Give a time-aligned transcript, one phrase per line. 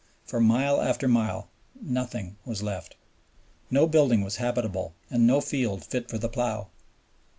[0.25, 1.47] For mile after mile
[1.79, 2.95] nothing was left.
[3.69, 6.69] No building was habitable and no field fit for the plow.